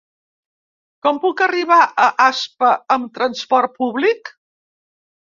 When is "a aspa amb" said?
2.05-3.11